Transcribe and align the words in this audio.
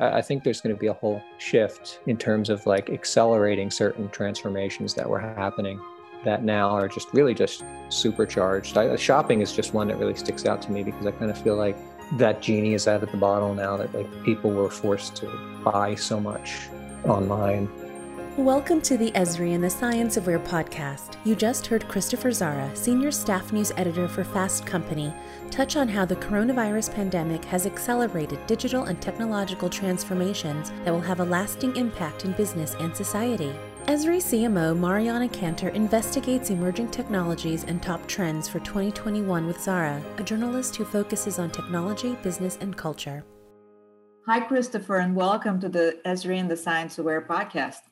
I 0.00 0.22
think 0.22 0.44
there's 0.44 0.60
going 0.60 0.74
to 0.74 0.78
be 0.78 0.88
a 0.88 0.92
whole 0.92 1.22
shift 1.38 2.00
in 2.06 2.16
terms 2.16 2.50
of 2.50 2.66
like 2.66 2.90
accelerating 2.90 3.70
certain 3.70 4.08
transformations 4.10 4.94
that 4.94 5.08
were 5.08 5.18
happening 5.18 5.80
that 6.24 6.42
now 6.44 6.70
are 6.70 6.88
just 6.88 7.12
really 7.12 7.34
just 7.34 7.64
supercharged. 7.88 8.76
I, 8.76 8.96
shopping 8.96 9.40
is 9.40 9.52
just 9.52 9.72
one 9.72 9.88
that 9.88 9.98
really 9.98 10.16
sticks 10.16 10.46
out 10.46 10.60
to 10.62 10.72
me 10.72 10.82
because 10.82 11.06
I 11.06 11.12
kind 11.12 11.30
of 11.30 11.38
feel 11.38 11.56
like 11.56 11.76
that 12.18 12.40
genie 12.40 12.74
is 12.74 12.88
out 12.88 13.02
of 13.02 13.10
the 13.10 13.16
bottle 13.16 13.54
now 13.54 13.76
that 13.76 13.94
like 13.94 14.24
people 14.24 14.50
were 14.50 14.70
forced 14.70 15.16
to 15.16 15.60
buy 15.64 15.94
so 15.94 16.20
much 16.20 16.68
online. 17.04 17.68
Welcome 18.38 18.82
to 18.82 18.96
the 18.96 19.10
Esri 19.16 19.56
and 19.56 19.64
the 19.64 19.68
Science 19.68 20.16
of 20.16 20.28
Where 20.28 20.38
podcast. 20.38 21.16
You 21.24 21.34
just 21.34 21.66
heard 21.66 21.88
Christopher 21.88 22.30
Zara, 22.30 22.70
Senior 22.76 23.10
Staff 23.10 23.52
News 23.52 23.72
Editor 23.76 24.06
for 24.06 24.22
Fast 24.22 24.64
Company, 24.64 25.12
touch 25.50 25.74
on 25.74 25.88
how 25.88 26.04
the 26.04 26.14
coronavirus 26.14 26.94
pandemic 26.94 27.44
has 27.46 27.66
accelerated 27.66 28.38
digital 28.46 28.84
and 28.84 29.02
technological 29.02 29.68
transformations 29.68 30.70
that 30.84 30.92
will 30.92 31.00
have 31.00 31.18
a 31.18 31.24
lasting 31.24 31.74
impact 31.74 32.24
in 32.24 32.30
business 32.30 32.76
and 32.78 32.96
society. 32.96 33.52
Esri 33.86 34.18
CMO 34.18 34.78
Mariana 34.78 35.28
Kantor 35.28 35.74
investigates 35.74 36.50
emerging 36.50 36.92
technologies 36.92 37.64
and 37.64 37.82
top 37.82 38.06
trends 38.06 38.46
for 38.48 38.60
2021 38.60 39.48
with 39.48 39.60
Zara, 39.60 40.00
a 40.18 40.22
journalist 40.22 40.76
who 40.76 40.84
focuses 40.84 41.40
on 41.40 41.50
technology, 41.50 42.16
business, 42.22 42.56
and 42.60 42.76
culture. 42.76 43.24
Hi, 44.26 44.38
Christopher, 44.38 44.98
and 44.98 45.16
welcome 45.16 45.58
to 45.58 45.68
the 45.68 45.98
Esri 46.06 46.38
and 46.38 46.48
the 46.48 46.56
Science 46.56 47.00
of 47.00 47.04
Where 47.04 47.22
podcast. 47.22 47.87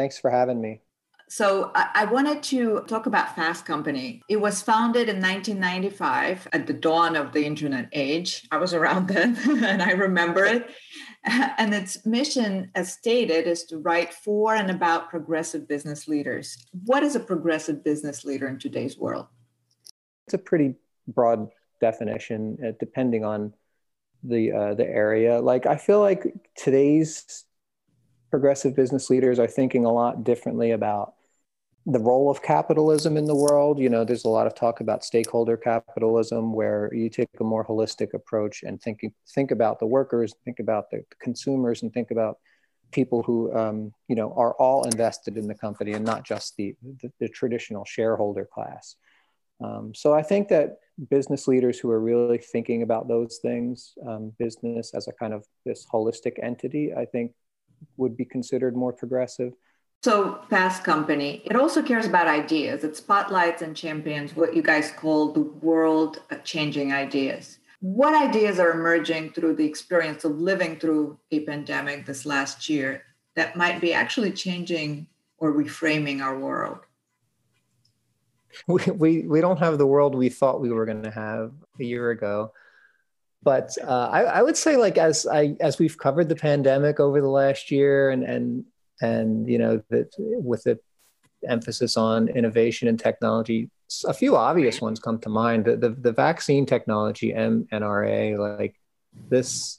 Thanks 0.00 0.18
for 0.18 0.30
having 0.30 0.62
me. 0.62 0.80
So, 1.28 1.72
I 1.74 2.06
wanted 2.06 2.42
to 2.44 2.80
talk 2.88 3.04
about 3.04 3.36
Fast 3.36 3.66
Company. 3.66 4.22
It 4.30 4.38
was 4.40 4.62
founded 4.62 5.10
in 5.10 5.20
1995 5.20 6.48
at 6.54 6.66
the 6.66 6.72
dawn 6.72 7.16
of 7.16 7.32
the 7.34 7.44
internet 7.44 7.90
age. 7.92 8.48
I 8.50 8.56
was 8.56 8.72
around 8.72 9.08
then 9.14 9.36
and 9.62 9.82
I 9.82 9.90
remember 9.90 10.46
it. 10.46 10.70
And 11.24 11.74
its 11.74 12.06
mission, 12.06 12.70
as 12.74 12.94
stated, 12.94 13.46
is 13.46 13.64
to 13.64 13.76
write 13.76 14.14
for 14.14 14.54
and 14.54 14.70
about 14.70 15.10
progressive 15.10 15.68
business 15.68 16.08
leaders. 16.08 16.56
What 16.86 17.02
is 17.02 17.14
a 17.14 17.20
progressive 17.20 17.84
business 17.84 18.24
leader 18.24 18.48
in 18.48 18.58
today's 18.58 18.96
world? 18.96 19.26
It's 20.26 20.32
a 20.32 20.38
pretty 20.38 20.76
broad 21.06 21.50
definition, 21.82 22.56
uh, 22.66 22.72
depending 22.80 23.26
on 23.26 23.52
the 24.22 24.50
uh, 24.52 24.74
the 24.74 24.86
area. 24.86 25.40
Like 25.40 25.66
I 25.66 25.76
feel 25.76 26.00
like 26.00 26.24
today's 26.56 27.44
progressive 28.30 28.76
business 28.76 29.10
leaders 29.10 29.38
are 29.38 29.46
thinking 29.46 29.84
a 29.84 29.92
lot 29.92 30.24
differently 30.24 30.70
about 30.70 31.14
the 31.86 31.98
role 31.98 32.30
of 32.30 32.42
capitalism 32.42 33.16
in 33.16 33.24
the 33.24 33.34
world. 33.34 33.78
You 33.78 33.88
know, 33.88 34.04
there's 34.04 34.24
a 34.24 34.28
lot 34.28 34.46
of 34.46 34.54
talk 34.54 34.80
about 34.80 35.04
stakeholder 35.04 35.56
capitalism, 35.56 36.52
where 36.52 36.92
you 36.94 37.08
take 37.08 37.28
a 37.40 37.44
more 37.44 37.64
holistic 37.64 38.14
approach 38.14 38.62
and 38.62 38.80
thinking 38.80 39.12
think 39.34 39.50
about 39.50 39.78
the 39.78 39.86
workers, 39.86 40.34
think 40.44 40.60
about 40.60 40.90
the 40.90 41.04
consumers, 41.20 41.82
and 41.82 41.92
think 41.92 42.10
about 42.10 42.38
people 42.92 43.22
who 43.22 43.56
um, 43.56 43.92
you 44.08 44.16
know 44.16 44.32
are 44.36 44.54
all 44.54 44.84
invested 44.84 45.36
in 45.36 45.46
the 45.46 45.54
company 45.54 45.92
and 45.92 46.04
not 46.04 46.24
just 46.24 46.56
the 46.56 46.74
the, 47.02 47.10
the 47.20 47.28
traditional 47.28 47.84
shareholder 47.84 48.44
class. 48.44 48.96
Um, 49.62 49.94
so 49.94 50.14
I 50.14 50.22
think 50.22 50.48
that 50.48 50.78
business 51.10 51.46
leaders 51.48 51.78
who 51.78 51.90
are 51.90 52.00
really 52.00 52.38
thinking 52.38 52.82
about 52.82 53.08
those 53.08 53.38
things, 53.42 53.92
um, 54.06 54.32
business 54.38 54.94
as 54.94 55.08
a 55.08 55.12
kind 55.12 55.34
of 55.34 55.44
this 55.64 55.86
holistic 55.92 56.42
entity, 56.42 56.94
I 56.94 57.04
think 57.04 57.32
would 57.96 58.16
be 58.16 58.24
considered 58.24 58.76
more 58.76 58.92
progressive. 58.92 59.52
So, 60.02 60.40
Fast 60.48 60.82
Company, 60.82 61.42
it 61.44 61.56
also 61.56 61.82
cares 61.82 62.06
about 62.06 62.26
ideas. 62.26 62.84
It 62.84 62.96
spotlights 62.96 63.60
and 63.60 63.76
champions 63.76 64.34
what 64.34 64.56
you 64.56 64.62
guys 64.62 64.90
call 64.90 65.32
the 65.32 65.42
world 65.42 66.22
changing 66.42 66.92
ideas. 66.92 67.58
What 67.80 68.14
ideas 68.14 68.58
are 68.58 68.72
emerging 68.72 69.32
through 69.32 69.56
the 69.56 69.66
experience 69.66 70.24
of 70.24 70.40
living 70.40 70.78
through 70.78 71.18
a 71.30 71.40
pandemic 71.40 72.06
this 72.06 72.24
last 72.24 72.68
year 72.68 73.02
that 73.36 73.56
might 73.56 73.80
be 73.80 73.92
actually 73.92 74.32
changing 74.32 75.06
or 75.36 75.52
reframing 75.52 76.22
our 76.22 76.38
world? 76.38 76.78
We, 78.66 78.84
we, 78.90 79.26
we 79.28 79.40
don't 79.40 79.60
have 79.60 79.78
the 79.78 79.86
world 79.86 80.14
we 80.14 80.28
thought 80.28 80.60
we 80.60 80.72
were 80.72 80.84
going 80.84 81.04
to 81.04 81.10
have 81.10 81.52
a 81.78 81.84
year 81.84 82.10
ago 82.10 82.52
but 83.42 83.76
uh, 83.82 84.08
I, 84.12 84.22
I, 84.22 84.42
would 84.42 84.56
say 84.56 84.76
like 84.76 84.98
as 84.98 85.26
I 85.26 85.56
as 85.60 85.78
we've 85.78 85.96
covered 85.96 86.28
the 86.28 86.36
pandemic 86.36 87.00
over 87.00 87.20
the 87.20 87.28
last 87.28 87.70
year 87.70 88.10
and 88.10 88.22
and 88.22 88.64
and 89.00 89.48
you 89.48 89.58
know 89.58 89.82
that 89.88 90.14
with 90.18 90.62
the 90.64 90.78
emphasis 91.48 91.96
on 91.96 92.28
innovation 92.28 92.86
and 92.88 92.98
technology 92.98 93.70
a 94.06 94.14
few 94.14 94.36
obvious 94.36 94.80
ones 94.80 95.00
come 95.00 95.18
to 95.20 95.28
mind. 95.28 95.64
The 95.64 95.76
the, 95.76 95.90
the 95.90 96.12
vaccine 96.12 96.66
technology 96.66 97.32
mRNA 97.32 98.38
like 98.38 98.76
this 99.28 99.78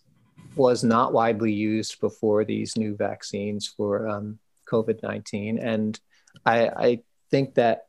was 0.56 0.84
not 0.84 1.14
widely 1.14 1.54
used 1.54 2.02
before 2.02 2.44
these 2.44 2.76
new 2.76 2.96
vaccines 2.96 3.68
for 3.68 4.10
um, 4.10 4.38
COVID-19 4.70 5.64
and 5.64 6.00
I, 6.46 6.68
I 6.68 7.04
think 7.30 7.56
that 7.56 7.88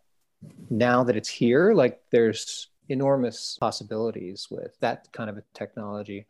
now 0.71 1.05
that 1.05 1.17
it's 1.17 1.29
here 1.29 1.75
like 1.75 2.01
there's 2.11 2.69
enormous 2.89 3.57
possibilities 3.61 4.49
with 4.51 4.79
that 4.81 5.11
kind 5.13 5.31
of 5.31 5.37
a 5.37 5.43
technology. 5.55 6.27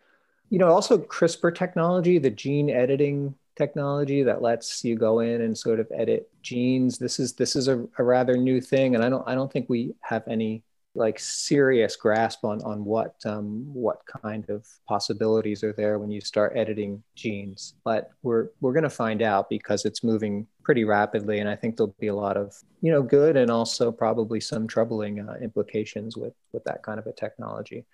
You 0.50 0.58
know, 0.58 0.68
also 0.68 0.98
CRISPR 0.98 1.54
technology, 1.54 2.18
the 2.18 2.30
gene 2.30 2.70
editing 2.70 3.34
technology 3.56 4.22
that 4.22 4.42
lets 4.42 4.84
you 4.84 4.96
go 4.96 5.20
in 5.20 5.40
and 5.42 5.56
sort 5.56 5.80
of 5.80 5.90
edit 5.94 6.30
genes. 6.42 6.98
This 6.98 7.18
is 7.18 7.34
this 7.34 7.56
is 7.56 7.68
a, 7.68 7.86
a 7.98 8.04
rather 8.04 8.36
new 8.36 8.60
thing, 8.60 8.94
and 8.94 9.04
I 9.04 9.08
don't 9.08 9.26
I 9.26 9.34
don't 9.34 9.52
think 9.52 9.68
we 9.68 9.94
have 10.00 10.26
any 10.28 10.62
like 10.94 11.18
serious 11.18 11.96
grasp 11.96 12.44
on 12.44 12.60
on 12.62 12.84
what 12.84 13.14
um, 13.24 13.64
what 13.72 14.02
kind 14.22 14.48
of 14.50 14.66
possibilities 14.86 15.64
are 15.64 15.72
there 15.72 15.98
when 15.98 16.10
you 16.10 16.20
start 16.20 16.52
editing 16.54 17.02
genes. 17.14 17.74
But 17.84 18.10
we're 18.22 18.48
we're 18.60 18.72
going 18.72 18.82
to 18.82 18.90
find 18.90 19.22
out 19.22 19.48
because 19.48 19.84
it's 19.84 20.04
moving 20.04 20.46
pretty 20.62 20.84
rapidly, 20.84 21.38
and 21.38 21.48
I 21.48 21.56
think 21.56 21.76
there'll 21.76 21.94
be 21.98 22.08
a 22.08 22.14
lot 22.14 22.36
of 22.36 22.54
you 22.80 22.92
know 22.92 23.02
good 23.02 23.36
and 23.36 23.50
also 23.50 23.90
probably 23.90 24.40
some 24.40 24.66
troubling 24.66 25.20
uh, 25.20 25.36
implications 25.42 26.16
with 26.16 26.34
with 26.52 26.64
that 26.64 26.82
kind 26.82 26.98
of 26.98 27.06
a 27.06 27.12
technology. 27.12 27.86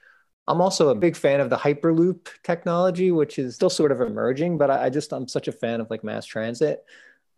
I'm 0.49 0.63
also 0.63 0.89
a 0.89 0.95
big 0.95 1.15
fan 1.15 1.41
of 1.41 1.51
the 1.51 1.59
Hyperloop 1.59 2.29
technology, 2.43 3.11
which 3.11 3.39
is 3.39 3.55
still 3.55 3.69
sort 3.69 3.93
of 3.93 4.01
emerging, 4.01 4.57
but 4.57 4.71
I, 4.71 4.87
I 4.87 4.91
just 4.91 5.13
I'm 5.13 5.29
such 5.29 5.47
a 5.47 5.53
fan 5.53 5.81
of 5.81 5.91
like 5.91 6.03
mass 6.03 6.25
transit 6.25 6.85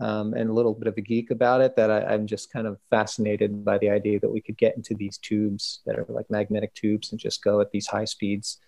um, 0.01 0.33
and 0.33 0.49
a 0.49 0.53
little 0.53 0.75
bit 0.75 0.89
of 0.89 0.97
a 0.97 1.01
geek 1.01 1.31
about 1.31 1.61
it 1.61 1.77
that 1.77 1.91
I, 1.91 2.15
am 2.15 2.27
just 2.27 2.51
kind 2.51 2.67
of 2.67 2.79
fascinated 2.89 3.65
by 3.65 3.77
the 3.79 3.91
idea 3.91 4.19
that 4.21 4.31
we 4.31 4.41
could 4.41 4.57
get 4.57 4.77
into 4.77 4.95
these 4.95 5.19
tubes 5.19 5.81
that 5.85 5.99
are 5.99 6.07
like 6.09 6.31
magnetic 6.31 6.75
tubes 6.75 7.13
and 7.13 7.21
just 7.21 7.45
go 7.45 7.61
at 7.61 7.71
these 7.71 7.87
high 7.87 8.07
speeds 8.07 8.59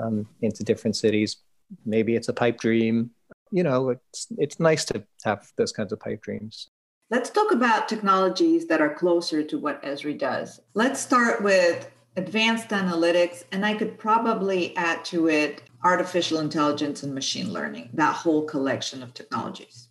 um, 0.00 0.28
into 0.40 0.62
different 0.62 0.96
cities. 0.96 1.38
Maybe 1.84 2.14
it's 2.14 2.28
a 2.28 2.32
pipe 2.32 2.58
dream. 2.60 3.10
You 3.50 3.64
know, 3.64 3.90
it's 3.90 4.28
it's 4.38 4.60
nice 4.60 4.84
to 4.86 5.04
have 5.24 5.50
those 5.56 5.72
kinds 5.72 5.92
of 5.92 6.00
pipe 6.00 6.22
dreams. 6.22 6.68
Let's 7.10 7.30
talk 7.30 7.50
about 7.52 7.88
technologies 7.88 8.66
that 8.66 8.80
are 8.80 8.94
closer 8.94 9.42
to 9.42 9.58
what 9.58 9.82
Esri 9.82 10.16
does. 10.16 10.60
Let's 10.74 11.00
start 11.00 11.42
with 11.42 11.90
advanced 12.16 12.68
analytics, 12.68 13.44
and 13.50 13.64
I 13.64 13.74
could 13.74 13.98
probably 13.98 14.76
add 14.76 15.04
to 15.06 15.28
it 15.28 15.62
artificial 15.82 16.40
intelligence 16.40 17.02
and 17.02 17.14
machine 17.14 17.52
learning, 17.52 17.90
that 17.94 18.14
whole 18.14 18.44
collection 18.44 19.02
of 19.02 19.14
technologies. 19.14 19.87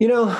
You 0.00 0.08
know, 0.08 0.34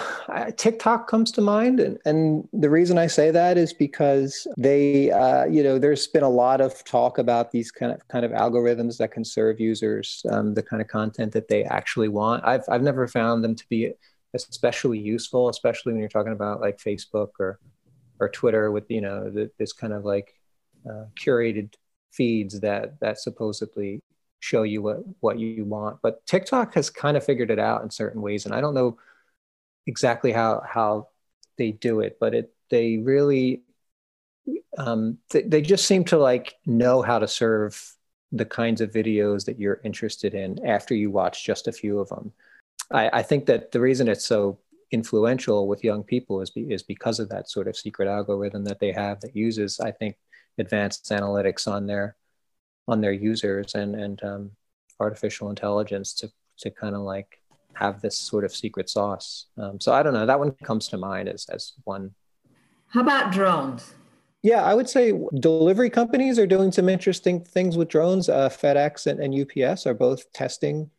TikTok 0.56 1.06
comes 1.06 1.30
to 1.32 1.42
mind, 1.42 1.80
and, 1.80 1.98
and 2.06 2.48
the 2.50 2.70
reason 2.70 2.96
I 2.96 3.08
say 3.08 3.30
that 3.30 3.58
is 3.58 3.74
because 3.74 4.46
they, 4.56 5.10
uh, 5.10 5.44
you 5.44 5.62
know, 5.62 5.78
there's 5.78 6.06
been 6.06 6.22
a 6.22 6.30
lot 6.30 6.62
of 6.62 6.82
talk 6.84 7.18
about 7.18 7.52
these 7.52 7.70
kind 7.70 7.92
of 7.92 8.08
kind 8.08 8.24
of 8.24 8.30
algorithms 8.32 8.96
that 8.96 9.12
can 9.12 9.22
serve 9.22 9.60
users 9.60 10.24
um, 10.30 10.54
the 10.54 10.62
kind 10.62 10.80
of 10.80 10.88
content 10.88 11.32
that 11.32 11.48
they 11.48 11.64
actually 11.64 12.08
want. 12.08 12.42
I've 12.42 12.64
I've 12.70 12.82
never 12.82 13.06
found 13.06 13.44
them 13.44 13.54
to 13.54 13.68
be 13.68 13.92
especially 14.32 14.98
useful, 14.98 15.50
especially 15.50 15.92
when 15.92 16.00
you're 16.00 16.08
talking 16.08 16.32
about 16.32 16.62
like 16.62 16.78
Facebook 16.78 17.32
or 17.38 17.60
or 18.18 18.30
Twitter 18.30 18.70
with 18.70 18.90
you 18.90 19.02
know 19.02 19.28
the, 19.28 19.50
this 19.58 19.74
kind 19.74 19.92
of 19.92 20.06
like 20.06 20.32
uh, 20.88 21.04
curated 21.22 21.74
feeds 22.12 22.60
that 22.60 22.98
that 23.00 23.18
supposedly 23.18 24.02
show 24.38 24.62
you 24.62 24.80
what 24.80 25.00
what 25.20 25.38
you 25.38 25.66
want. 25.66 25.98
But 26.02 26.24
TikTok 26.24 26.72
has 26.76 26.88
kind 26.88 27.18
of 27.18 27.24
figured 27.24 27.50
it 27.50 27.58
out 27.58 27.82
in 27.82 27.90
certain 27.90 28.22
ways, 28.22 28.46
and 28.46 28.54
I 28.54 28.62
don't 28.62 28.72
know 28.72 28.96
exactly 29.86 30.32
how 30.32 30.62
how 30.66 31.08
they 31.58 31.72
do 31.72 32.00
it, 32.00 32.18
but 32.20 32.34
it 32.34 32.54
they 32.70 32.98
really 32.98 33.62
um, 34.78 35.18
th- 35.30 35.46
they 35.48 35.62
just 35.62 35.86
seem 35.86 36.04
to 36.04 36.18
like 36.18 36.56
know 36.66 37.02
how 37.02 37.18
to 37.18 37.28
serve 37.28 37.94
the 38.32 38.44
kinds 38.44 38.80
of 38.80 38.92
videos 38.92 39.44
that 39.44 39.58
you're 39.58 39.80
interested 39.84 40.34
in 40.34 40.64
after 40.64 40.94
you 40.94 41.10
watch 41.10 41.44
just 41.44 41.68
a 41.68 41.72
few 41.72 41.98
of 41.98 42.08
them. 42.08 42.32
I, 42.92 43.10
I 43.12 43.22
think 43.22 43.46
that 43.46 43.72
the 43.72 43.80
reason 43.80 44.08
it's 44.08 44.24
so 44.24 44.58
influential 44.92 45.68
with 45.68 45.84
young 45.84 46.02
people 46.02 46.40
is, 46.40 46.50
be, 46.50 46.62
is 46.62 46.82
because 46.82 47.20
of 47.20 47.28
that 47.28 47.48
sort 47.48 47.68
of 47.68 47.76
secret 47.76 48.08
algorithm 48.08 48.64
that 48.64 48.80
they 48.80 48.92
have 48.92 49.20
that 49.20 49.36
uses, 49.36 49.80
I 49.80 49.90
think, 49.90 50.16
advanced 50.58 51.08
analytics 51.10 51.66
on 51.68 51.86
their 51.86 52.16
on 52.88 53.00
their 53.00 53.12
users 53.12 53.74
and 53.74 53.94
and 53.94 54.22
um, 54.22 54.50
artificial 54.98 55.50
intelligence 55.50 56.14
to 56.14 56.30
to 56.58 56.70
kind 56.70 56.94
of 56.94 57.02
like 57.02 57.39
have 57.80 58.00
this 58.00 58.16
sort 58.16 58.44
of 58.44 58.54
secret 58.54 58.88
sauce. 58.88 59.46
Um, 59.56 59.80
so 59.80 59.92
I 59.92 60.02
don't 60.02 60.12
know. 60.12 60.26
That 60.26 60.38
one 60.38 60.52
comes 60.62 60.88
to 60.88 60.98
mind 60.98 61.28
as 61.28 61.46
as 61.50 61.72
one. 61.84 62.14
How 62.88 63.00
about 63.00 63.32
drones? 63.32 63.94
Yeah, 64.42 64.62
I 64.62 64.74
would 64.74 64.88
say 64.88 65.12
delivery 65.38 65.90
companies 65.90 66.38
are 66.38 66.46
doing 66.46 66.72
some 66.72 66.88
interesting 66.88 67.44
things 67.44 67.76
with 67.76 67.88
drones. 67.88 68.28
Uh, 68.28 68.48
FedEx 68.48 69.06
and, 69.06 69.20
and, 69.20 69.34
UPS 69.34 69.86
are 69.86 69.92
both 69.92 70.32
testing 70.32 70.90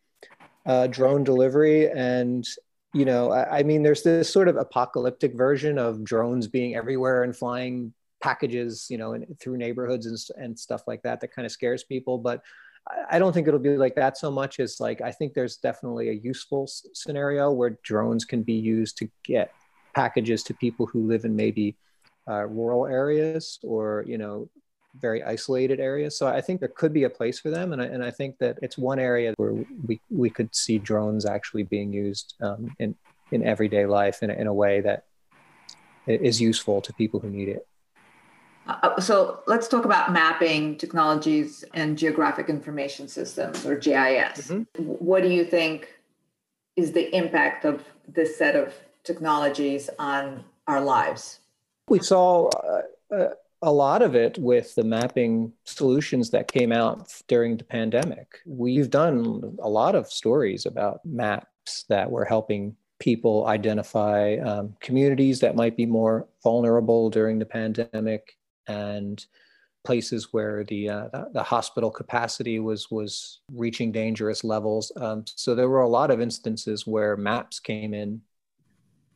uh, 0.64 0.86
drone 0.86 1.24
delivery. 1.24 1.90
And, 1.90 2.46
you 2.94 3.04
know, 3.04 3.32
I, 3.32 3.58
I 3.58 3.62
mean, 3.64 3.82
there's 3.82 4.04
this 4.04 4.32
sort 4.32 4.46
of 4.46 4.56
apocalyptic 4.56 5.34
version 5.34 5.76
of 5.76 6.04
drones 6.04 6.46
being 6.46 6.76
everywhere 6.76 7.24
and 7.24 7.36
flying 7.36 7.92
packages, 8.22 8.86
you 8.88 8.96
know, 8.96 9.14
in, 9.14 9.26
through 9.40 9.56
neighborhoods 9.56 10.06
and, 10.06 10.44
and 10.44 10.58
stuff 10.58 10.84
like 10.86 11.02
that, 11.02 11.20
that 11.20 11.34
kind 11.34 11.44
of 11.44 11.50
scares 11.50 11.82
people. 11.82 12.18
But 12.18 12.42
I 13.10 13.18
don't 13.18 13.32
think 13.32 13.46
it'll 13.46 13.60
be 13.60 13.76
like 13.76 13.94
that 13.94 14.18
so 14.18 14.30
much 14.30 14.58
as 14.58 14.80
like 14.80 15.00
I 15.00 15.12
think 15.12 15.34
there's 15.34 15.56
definitely 15.56 16.08
a 16.08 16.12
useful 16.12 16.64
s- 16.64 16.86
scenario 16.94 17.52
where 17.52 17.78
drones 17.82 18.24
can 18.24 18.42
be 18.42 18.54
used 18.54 18.98
to 18.98 19.08
get 19.24 19.52
packages 19.94 20.42
to 20.44 20.54
people 20.54 20.86
who 20.86 21.06
live 21.06 21.24
in 21.24 21.36
maybe 21.36 21.76
uh, 22.28 22.44
rural 22.46 22.86
areas 22.86 23.58
or 23.62 24.04
you 24.06 24.18
know 24.18 24.48
very 24.96 25.22
isolated 25.22 25.80
areas. 25.80 26.18
So 26.18 26.26
I 26.26 26.40
think 26.40 26.60
there 26.60 26.68
could 26.68 26.92
be 26.92 27.04
a 27.04 27.10
place 27.10 27.38
for 27.40 27.50
them, 27.50 27.72
and 27.72 27.80
I, 27.80 27.86
and 27.86 28.04
I 28.04 28.10
think 28.10 28.38
that 28.38 28.58
it's 28.62 28.76
one 28.76 28.98
area 28.98 29.34
where 29.36 29.54
we 29.86 30.00
we 30.10 30.28
could 30.28 30.54
see 30.54 30.78
drones 30.78 31.24
actually 31.24 31.62
being 31.62 31.92
used 31.92 32.34
um, 32.42 32.74
in 32.78 32.94
in 33.30 33.44
everyday 33.46 33.86
life 33.86 34.22
in, 34.22 34.30
in 34.30 34.46
a 34.46 34.52
way 34.52 34.80
that 34.80 35.04
is 36.06 36.40
useful 36.40 36.80
to 36.82 36.92
people 36.94 37.20
who 37.20 37.30
need 37.30 37.48
it. 37.48 37.66
Uh, 38.66 38.76
uh, 38.82 39.00
so 39.00 39.40
let's 39.46 39.68
talk 39.68 39.84
about 39.84 40.12
mapping 40.12 40.76
technologies 40.76 41.64
and 41.74 41.98
geographic 41.98 42.48
information 42.48 43.08
systems 43.08 43.64
or 43.66 43.76
GIS. 43.76 44.50
Mm-hmm. 44.50 44.82
What 44.82 45.22
do 45.22 45.28
you 45.28 45.44
think 45.44 45.88
is 46.76 46.92
the 46.92 47.14
impact 47.14 47.64
of 47.64 47.84
this 48.08 48.36
set 48.36 48.56
of 48.56 48.74
technologies 49.04 49.90
on 49.98 50.44
our 50.66 50.80
lives? 50.80 51.40
We 51.88 51.98
saw 51.98 52.48
uh, 52.48 52.82
uh, 53.14 53.28
a 53.62 53.72
lot 53.72 54.02
of 54.02 54.14
it 54.14 54.38
with 54.38 54.74
the 54.74 54.84
mapping 54.84 55.52
solutions 55.64 56.30
that 56.30 56.50
came 56.50 56.72
out 56.72 57.12
during 57.28 57.56
the 57.56 57.64
pandemic. 57.64 58.38
We've 58.46 58.90
done 58.90 59.56
a 59.60 59.68
lot 59.68 59.94
of 59.94 60.06
stories 60.08 60.66
about 60.66 61.04
maps 61.04 61.84
that 61.88 62.10
were 62.10 62.24
helping 62.24 62.76
people 62.98 63.46
identify 63.48 64.36
um, 64.36 64.76
communities 64.80 65.40
that 65.40 65.56
might 65.56 65.76
be 65.76 65.86
more 65.86 66.28
vulnerable 66.42 67.10
during 67.10 67.38
the 67.38 67.44
pandemic 67.44 68.36
and 68.66 69.24
places 69.84 70.32
where 70.32 70.64
the, 70.64 70.88
uh, 70.88 71.08
the, 71.32 71.42
hospital 71.42 71.90
capacity 71.90 72.60
was 72.60 72.90
was 72.90 73.40
reaching 73.50 73.90
dangerous 73.90 74.44
levels. 74.44 74.92
Um, 74.96 75.24
so 75.26 75.54
there 75.54 75.68
were 75.68 75.80
a 75.80 75.88
lot 75.88 76.10
of 76.10 76.20
instances 76.20 76.86
where 76.86 77.16
maps 77.16 77.58
came 77.58 77.92
in, 77.92 78.20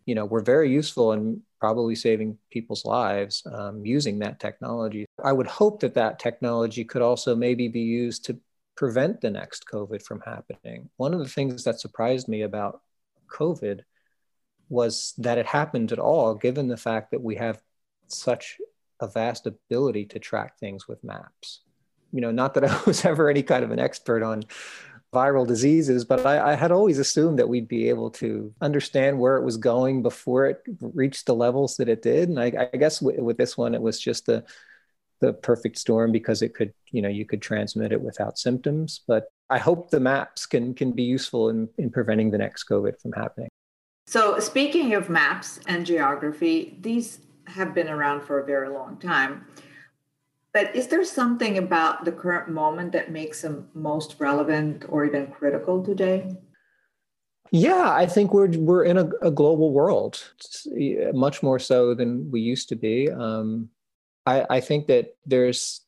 you 0.06 0.14
know, 0.14 0.24
were 0.24 0.40
very 0.40 0.72
useful 0.72 1.12
in 1.12 1.42
probably 1.60 1.94
saving 1.94 2.36
people's 2.50 2.84
lives 2.84 3.46
um, 3.52 3.84
using 3.86 4.18
that 4.18 4.40
technology. 4.40 5.06
I 5.22 5.32
would 5.32 5.46
hope 5.46 5.80
that 5.80 5.94
that 5.94 6.18
technology 6.18 6.84
could 6.84 7.02
also 7.02 7.34
maybe 7.36 7.68
be 7.68 7.80
used 7.80 8.24
to 8.26 8.38
prevent 8.76 9.20
the 9.20 9.30
next 9.30 9.66
COVID 9.66 10.02
from 10.02 10.20
happening. 10.20 10.90
One 10.96 11.14
of 11.14 11.20
the 11.20 11.28
things 11.28 11.64
that 11.64 11.80
surprised 11.80 12.28
me 12.28 12.42
about 12.42 12.82
COVID 13.28 13.80
was 14.68 15.14
that 15.18 15.38
it 15.38 15.46
happened 15.46 15.92
at 15.92 15.98
all, 15.98 16.34
given 16.34 16.68
the 16.68 16.76
fact 16.76 17.12
that 17.12 17.22
we 17.22 17.36
have 17.36 17.60
such 18.08 18.58
a 19.00 19.08
vast 19.08 19.46
ability 19.46 20.06
to 20.06 20.18
track 20.18 20.58
things 20.58 20.88
with 20.88 21.02
maps. 21.04 21.60
You 22.12 22.20
know, 22.20 22.30
not 22.30 22.54
that 22.54 22.64
I 22.64 22.80
was 22.86 23.04
ever 23.04 23.28
any 23.28 23.42
kind 23.42 23.64
of 23.64 23.70
an 23.70 23.78
expert 23.78 24.22
on 24.22 24.44
viral 25.12 25.46
diseases, 25.46 26.04
but 26.04 26.26
I, 26.26 26.52
I, 26.52 26.54
had 26.54 26.72
always 26.72 26.98
assumed 26.98 27.38
that 27.38 27.48
we'd 27.48 27.68
be 27.68 27.88
able 27.88 28.10
to 28.10 28.52
understand 28.60 29.18
where 29.18 29.36
it 29.36 29.44
was 29.44 29.56
going 29.56 30.02
before 30.02 30.46
it 30.46 30.62
reached 30.80 31.26
the 31.26 31.34
levels 31.34 31.76
that 31.76 31.88
it 31.88 32.02
did. 32.02 32.28
And 32.28 32.38
I, 32.38 32.68
I 32.72 32.76
guess 32.76 32.98
w- 32.98 33.22
with 33.22 33.38
this 33.38 33.56
one, 33.56 33.74
it 33.74 33.80
was 33.80 34.00
just 34.00 34.26
the 34.26 34.44
the 35.20 35.32
perfect 35.32 35.78
storm 35.78 36.12
because 36.12 36.42
it 36.42 36.54
could, 36.54 36.74
you 36.90 37.00
know, 37.00 37.08
you 37.08 37.24
could 37.24 37.40
transmit 37.40 37.90
it 37.90 38.00
without 38.02 38.38
symptoms. 38.38 39.00
But 39.08 39.28
I 39.48 39.56
hope 39.56 39.88
the 39.90 40.00
maps 40.00 40.44
can 40.44 40.74
can 40.74 40.92
be 40.92 41.04
useful 41.04 41.48
in, 41.48 41.68
in 41.78 41.90
preventing 41.90 42.30
the 42.30 42.38
next 42.38 42.64
COVID 42.64 43.00
from 43.00 43.12
happening. 43.12 43.48
So 44.06 44.38
speaking 44.38 44.94
of 44.94 45.08
maps 45.08 45.58
and 45.66 45.86
geography, 45.86 46.76
these 46.80 47.20
have 47.46 47.74
been 47.74 47.88
around 47.88 48.22
for 48.22 48.40
a 48.40 48.46
very 48.46 48.68
long 48.68 48.98
time. 48.98 49.46
But 50.52 50.74
is 50.74 50.88
there 50.88 51.04
something 51.04 51.58
about 51.58 52.04
the 52.04 52.12
current 52.12 52.48
moment 52.48 52.92
that 52.92 53.10
makes 53.10 53.42
them 53.42 53.68
most 53.74 54.16
relevant 54.18 54.86
or 54.88 55.04
even 55.04 55.26
critical 55.26 55.84
today? 55.84 56.34
Yeah, 57.50 57.92
I 57.92 58.06
think 58.06 58.32
we're 58.32 58.48
we're 58.48 58.84
in 58.84 58.96
a, 58.96 59.10
a 59.22 59.30
global 59.30 59.72
world, 59.72 60.22
much 61.12 61.42
more 61.42 61.58
so 61.58 61.94
than 61.94 62.30
we 62.30 62.40
used 62.40 62.68
to 62.70 62.76
be. 62.76 63.10
Um, 63.10 63.68
I, 64.24 64.46
I 64.50 64.60
think 64.60 64.86
that 64.88 65.16
there's 65.24 65.82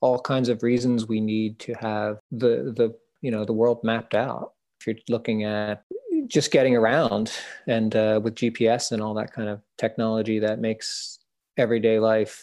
all 0.00 0.18
kinds 0.18 0.48
of 0.48 0.62
reasons 0.62 1.06
we 1.06 1.20
need 1.20 1.58
to 1.60 1.74
have 1.74 2.18
the 2.30 2.72
the 2.76 2.94
you 3.20 3.30
know 3.30 3.44
the 3.44 3.52
world 3.52 3.80
mapped 3.82 4.14
out. 4.14 4.52
If 4.80 4.86
you're 4.86 4.96
looking 5.08 5.44
at 5.44 5.84
just 6.26 6.50
getting 6.50 6.76
around 6.76 7.32
and 7.66 7.94
uh, 7.94 8.20
with 8.22 8.34
GPS 8.34 8.92
and 8.92 9.02
all 9.02 9.14
that 9.14 9.32
kind 9.32 9.48
of 9.48 9.60
technology 9.78 10.38
that 10.38 10.58
makes 10.58 11.18
everyday 11.56 11.98
life 11.98 12.42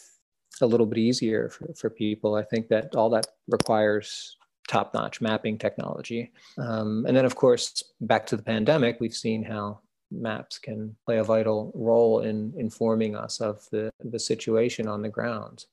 a 0.62 0.66
little 0.66 0.86
bit 0.86 1.00
easier 1.00 1.50
for, 1.50 1.74
for 1.76 1.90
people. 1.90 2.36
I 2.36 2.44
think 2.44 2.68
that 2.70 2.96
all 2.96 3.10
that 3.12 3.28
requires 3.48 4.38
top 4.68 4.94
notch 4.94 5.22
mapping 5.22 5.58
technology. 5.58 6.32
Um, 6.58 7.06
and 7.08 7.16
then, 7.16 7.26
of 7.26 7.36
course, 7.36 7.84
back 8.00 8.26
to 8.28 8.38
the 8.38 8.44
pandemic, 8.44 9.00
we've 9.00 9.14
seen 9.14 9.44
how 9.44 9.80
maps 10.12 10.58
can 10.58 10.96
play 11.06 11.18
a 11.18 11.24
vital 11.24 11.72
role 11.74 12.20
in 12.20 12.54
informing 12.58 13.16
us 13.16 13.42
of 13.42 13.68
the, 13.72 13.92
the 14.04 14.20
situation 14.20 14.88
on 14.88 15.02
the 15.02 15.10
ground. 15.10 15.66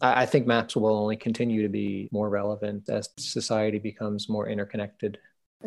I, 0.00 0.22
I 0.22 0.26
think 0.26 0.46
maps 0.46 0.76
will 0.76 0.96
only 0.96 1.16
continue 1.16 1.62
to 1.62 1.68
be 1.68 2.08
more 2.12 2.28
relevant 2.28 2.88
as 2.88 3.08
society 3.16 3.78
becomes 3.78 4.28
more 4.28 4.48
interconnected. 4.48 5.18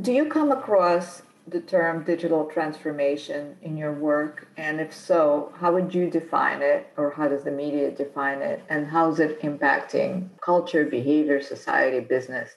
Do 0.01 0.13
you 0.13 0.25
come 0.25 0.51
across 0.51 1.23
the 1.49 1.61
term 1.61 2.03
digital 2.03 2.45
transformation 2.45 3.55
in 3.61 3.77
your 3.77 3.93
work? 3.93 4.47
And 4.57 4.79
if 4.79 4.93
so, 4.93 5.53
how 5.57 5.73
would 5.73 5.93
you 5.93 6.09
define 6.09 6.61
it, 6.61 6.87
or 6.97 7.11
how 7.11 7.27
does 7.27 7.43
the 7.43 7.51
media 7.51 7.91
define 7.91 8.41
it? 8.41 8.63
And 8.69 8.87
how's 8.87 9.19
it 9.19 9.41
impacting 9.41 10.29
culture, 10.41 10.85
behavior, 10.85 11.41
society, 11.41 11.99
business? 11.99 12.49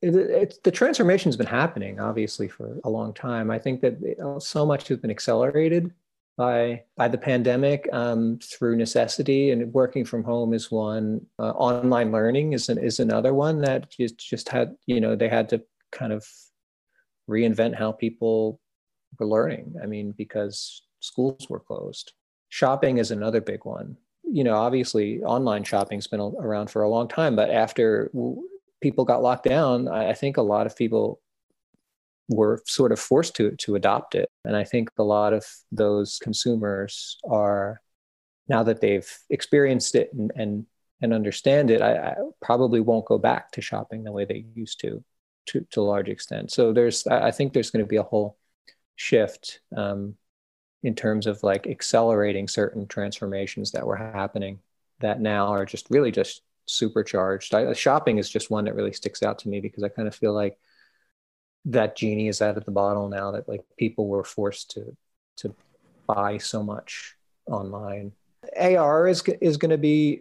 It, 0.00 0.14
it's 0.14 0.58
the 0.58 0.70
transformation's 0.70 1.36
been 1.36 1.46
happening 1.46 1.98
obviously 1.98 2.46
for 2.46 2.78
a 2.84 2.90
long 2.90 3.12
time. 3.12 3.50
I 3.50 3.58
think 3.58 3.80
that 3.80 4.38
so 4.40 4.64
much 4.64 4.88
has 4.88 4.98
been 4.98 5.10
accelerated 5.10 5.92
by 6.36 6.84
by 6.96 7.08
the 7.08 7.18
pandemic 7.18 7.88
um, 7.92 8.38
through 8.38 8.76
necessity, 8.76 9.50
and 9.50 9.72
working 9.74 10.04
from 10.04 10.22
home 10.22 10.54
is 10.54 10.70
one. 10.70 11.26
Uh, 11.38 11.50
online 11.50 12.12
learning 12.12 12.52
is 12.52 12.68
an, 12.68 12.78
is 12.78 13.00
another 13.00 13.34
one 13.34 13.60
that 13.62 13.90
just 13.90 14.18
just 14.18 14.48
had 14.48 14.76
you 14.86 15.00
know 15.00 15.16
they 15.16 15.28
had 15.28 15.48
to 15.48 15.62
kind 15.90 16.12
of 16.12 16.26
reinvent 17.28 17.76
how 17.76 17.92
people 17.92 18.60
were 19.18 19.26
learning. 19.26 19.74
I 19.82 19.86
mean, 19.86 20.12
because 20.16 20.82
schools 21.00 21.46
were 21.48 21.60
closed. 21.60 22.12
Shopping 22.48 22.98
is 22.98 23.10
another 23.10 23.40
big 23.40 23.64
one. 23.64 23.96
You 24.24 24.44
know, 24.44 24.56
obviously, 24.56 25.22
online 25.22 25.64
shopping's 25.64 26.06
been 26.06 26.20
around 26.20 26.70
for 26.70 26.82
a 26.82 26.88
long 26.88 27.08
time, 27.08 27.36
but 27.36 27.50
after 27.50 28.10
people 28.80 29.04
got 29.04 29.22
locked 29.22 29.44
down, 29.44 29.88
I 29.88 30.12
think 30.12 30.36
a 30.36 30.42
lot 30.42 30.66
of 30.66 30.76
people 30.76 31.20
were 32.28 32.60
sort 32.66 32.92
of 32.92 33.00
forced 33.00 33.34
to 33.36 33.52
to 33.56 33.74
adopt 33.74 34.14
it. 34.14 34.28
And 34.44 34.54
I 34.54 34.64
think 34.64 34.90
a 34.98 35.02
lot 35.02 35.32
of 35.32 35.46
those 35.72 36.18
consumers 36.22 37.16
are 37.28 37.80
now 38.48 38.62
that 38.62 38.80
they've 38.80 39.10
experienced 39.30 39.94
it 39.94 40.10
and 40.12 40.30
and, 40.36 40.66
and 41.00 41.14
understand 41.14 41.70
it, 41.70 41.80
I, 41.80 41.96
I 41.96 42.14
probably 42.42 42.80
won't 42.80 43.06
go 43.06 43.18
back 43.18 43.52
to 43.52 43.62
shopping 43.62 44.04
the 44.04 44.12
way 44.12 44.24
they 44.24 44.44
used 44.54 44.80
to 44.80 45.02
to, 45.48 45.66
to 45.70 45.80
a 45.80 45.82
large 45.82 46.08
extent. 46.08 46.50
So 46.50 46.72
there's, 46.72 47.06
I 47.06 47.30
think 47.30 47.52
there's 47.52 47.70
going 47.70 47.84
to 47.84 47.88
be 47.88 47.96
a 47.96 48.02
whole 48.02 48.36
shift 48.96 49.60
um, 49.76 50.14
in 50.82 50.94
terms 50.94 51.26
of 51.26 51.42
like 51.42 51.66
accelerating 51.66 52.48
certain 52.48 52.86
transformations 52.86 53.72
that 53.72 53.86
were 53.86 53.96
happening 53.96 54.60
that 55.00 55.20
now 55.20 55.48
are 55.48 55.64
just 55.64 55.86
really 55.90 56.10
just 56.10 56.42
supercharged. 56.66 57.54
I, 57.54 57.72
shopping 57.72 58.18
is 58.18 58.28
just 58.28 58.50
one 58.50 58.64
that 58.64 58.74
really 58.74 58.92
sticks 58.92 59.22
out 59.22 59.38
to 59.40 59.48
me 59.48 59.60
because 59.60 59.82
I 59.82 59.88
kind 59.88 60.08
of 60.08 60.14
feel 60.14 60.32
like 60.32 60.58
that 61.66 61.96
genie 61.96 62.28
is 62.28 62.42
out 62.42 62.56
of 62.56 62.64
the 62.64 62.70
bottle 62.70 63.08
now 63.08 63.32
that 63.32 63.48
like 63.48 63.62
people 63.76 64.06
were 64.06 64.24
forced 64.24 64.70
to 64.72 64.96
to 65.38 65.54
buy 66.06 66.38
so 66.38 66.62
much 66.62 67.16
online. 67.46 68.12
AR 68.58 69.06
is 69.06 69.22
is 69.40 69.56
going 69.56 69.70
to 69.70 69.78
be 69.78 70.20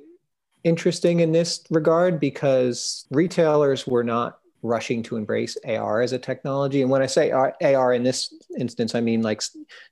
interesting 0.63 1.21
in 1.21 1.31
this 1.31 1.63
regard 1.69 2.19
because 2.19 3.05
retailers 3.11 3.87
were 3.87 4.03
not 4.03 4.39
rushing 4.61 5.03
to 5.03 5.17
embrace 5.17 5.57
AR 5.65 6.01
as 6.01 6.13
a 6.13 6.19
technology. 6.19 6.81
And 6.81 6.91
when 6.91 7.01
I 7.01 7.05
say 7.05 7.31
AR 7.31 7.93
in 7.93 8.03
this 8.03 8.33
instance, 8.57 8.95
I 8.95 9.01
mean 9.01 9.21
like 9.21 9.41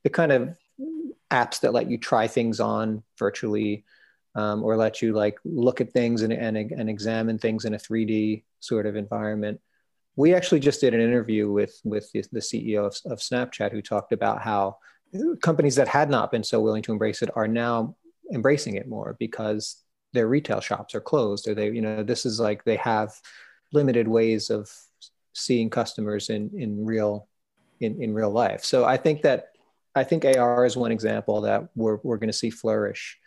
the 0.02 0.10
kind 0.10 0.32
of 0.32 0.56
apps 1.30 1.60
that 1.60 1.72
let 1.72 1.90
you 1.90 1.98
try 1.98 2.26
things 2.26 2.60
on 2.60 3.02
virtually 3.18 3.84
um, 4.34 4.62
or 4.62 4.76
let 4.76 5.02
you 5.02 5.12
like 5.12 5.38
look 5.44 5.80
at 5.80 5.92
things 5.92 6.22
and, 6.22 6.32
and, 6.32 6.56
and 6.56 6.90
examine 6.90 7.38
things 7.38 7.64
in 7.64 7.74
a 7.74 7.78
3D 7.78 8.44
sort 8.60 8.86
of 8.86 8.96
environment. 8.96 9.60
We 10.14 10.34
actually 10.34 10.60
just 10.60 10.80
did 10.80 10.94
an 10.94 11.00
interview 11.00 11.50
with, 11.50 11.78
with 11.84 12.10
the, 12.12 12.24
the 12.32 12.40
CEO 12.40 12.86
of, 12.86 12.96
of 13.10 13.18
Snapchat 13.18 13.72
who 13.72 13.82
talked 13.82 14.12
about 14.12 14.42
how 14.42 14.78
companies 15.42 15.76
that 15.76 15.88
had 15.88 16.10
not 16.10 16.30
been 16.30 16.44
so 16.44 16.60
willing 16.60 16.82
to 16.82 16.92
embrace 16.92 17.22
it 17.22 17.30
are 17.34 17.48
now 17.48 17.96
embracing 18.32 18.74
it 18.74 18.88
more 18.88 19.16
because 19.18 19.82
their 20.12 20.28
retail 20.28 20.60
shops 20.60 20.94
are 20.94 21.00
closed 21.00 21.48
or 21.48 21.54
they, 21.54 21.70
you 21.70 21.80
know, 21.80 22.02
this 22.02 22.26
is 22.26 22.40
like 22.40 22.64
they 22.64 22.76
have 22.76 23.12
limited 23.72 24.08
ways 24.08 24.50
of 24.50 24.70
seeing 25.32 25.70
customers 25.70 26.30
in 26.30 26.50
in 26.56 26.84
real 26.84 27.28
in, 27.80 28.02
in 28.02 28.14
real 28.14 28.30
life. 28.30 28.64
So 28.64 28.84
I 28.84 28.96
think 28.96 29.22
that 29.22 29.50
I 29.94 30.04
think 30.04 30.24
AR 30.24 30.64
is 30.64 30.76
one 30.76 30.92
example 30.92 31.42
that 31.42 31.68
we're 31.74 31.98
we're 32.02 32.18
going 32.18 32.28
to 32.28 32.32
see 32.32 32.50
flourish. 32.50 33.18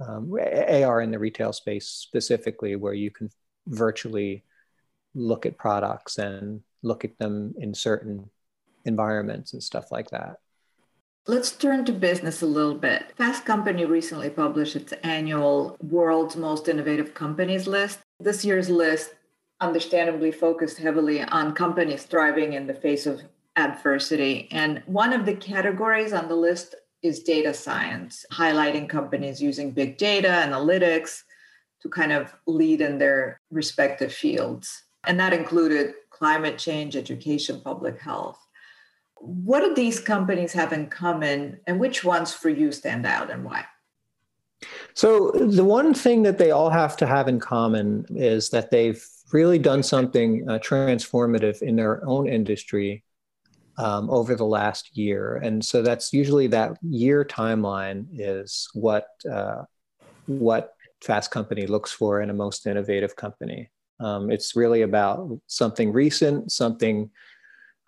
Um, 0.00 0.32
AR 0.32 1.00
in 1.02 1.12
the 1.12 1.18
retail 1.20 1.52
space 1.52 1.86
specifically, 1.86 2.74
where 2.74 2.94
you 2.94 3.12
can 3.12 3.30
virtually 3.66 4.44
look 5.14 5.46
at 5.46 5.56
products 5.56 6.18
and 6.18 6.62
look 6.82 7.04
at 7.04 7.16
them 7.18 7.54
in 7.58 7.74
certain 7.74 8.28
environments 8.84 9.52
and 9.52 9.62
stuff 9.62 9.92
like 9.92 10.10
that. 10.10 10.38
Let's 11.26 11.52
turn 11.52 11.84
to 11.86 11.92
business 11.92 12.42
a 12.42 12.46
little 12.46 12.74
bit. 12.74 13.12
Fast 13.16 13.46
Company 13.46 13.86
recently 13.86 14.28
published 14.28 14.76
its 14.76 14.92
annual 15.02 15.76
World's 15.80 16.36
Most 16.36 16.68
Innovative 16.68 17.14
Companies 17.14 17.66
list. 17.66 18.00
This 18.20 18.44
year's 18.44 18.68
list 18.68 19.14
understandably 19.60 20.32
focused 20.32 20.78
heavily 20.78 21.22
on 21.22 21.54
companies 21.54 22.04
thriving 22.04 22.54
in 22.54 22.66
the 22.66 22.74
face 22.74 23.06
of 23.06 23.22
adversity. 23.56 24.48
And 24.50 24.82
one 24.86 25.12
of 25.12 25.26
the 25.26 25.34
categories 25.34 26.12
on 26.12 26.28
the 26.28 26.34
list 26.34 26.74
is 27.02 27.22
data 27.22 27.54
science, 27.54 28.24
highlighting 28.32 28.88
companies 28.88 29.40
using 29.40 29.70
big 29.70 29.98
data, 29.98 30.28
analytics 30.28 31.22
to 31.82 31.88
kind 31.88 32.12
of 32.12 32.34
lead 32.46 32.80
in 32.80 32.98
their 32.98 33.40
respective 33.50 34.12
fields. 34.12 34.84
And 35.06 35.20
that 35.20 35.34
included 35.34 35.94
climate 36.10 36.58
change, 36.58 36.96
education, 36.96 37.60
public 37.60 38.00
health. 38.00 38.38
What 39.16 39.60
do 39.60 39.74
these 39.74 40.00
companies 40.00 40.52
have 40.54 40.72
in 40.72 40.88
common, 40.88 41.60
and 41.66 41.78
which 41.78 42.04
ones 42.04 42.32
for 42.32 42.48
you 42.48 42.72
stand 42.72 43.06
out 43.06 43.30
and 43.30 43.44
why? 43.44 43.64
So, 44.94 45.30
the 45.32 45.64
one 45.64 45.92
thing 45.92 46.22
that 46.22 46.38
they 46.38 46.50
all 46.50 46.70
have 46.70 46.96
to 46.98 47.06
have 47.06 47.28
in 47.28 47.40
common 47.40 48.06
is 48.10 48.50
that 48.50 48.70
they've 48.70 49.06
really 49.34 49.58
done 49.58 49.82
something 49.82 50.48
uh, 50.48 50.58
transformative 50.60 51.60
in 51.60 51.76
their 51.76 52.06
own 52.06 52.28
industry 52.28 53.04
um, 53.76 54.08
over 54.08 54.34
the 54.34 54.44
last 54.44 54.96
year. 54.96 55.36
And 55.36 55.62
so, 55.62 55.82
that's 55.82 56.12
usually 56.12 56.46
that 56.48 56.78
year 56.82 57.24
timeline 57.24 58.06
is 58.12 58.68
what, 58.72 59.08
uh, 59.30 59.64
what 60.26 60.74
Fast 61.02 61.30
Company 61.30 61.66
looks 61.66 61.92
for 61.92 62.22
in 62.22 62.30
a 62.30 62.34
most 62.34 62.66
innovative 62.66 63.16
company. 63.16 63.70
Um, 64.00 64.30
it's 64.30 64.56
really 64.56 64.82
about 64.82 65.38
something 65.48 65.92
recent, 65.92 66.50
something 66.50 67.10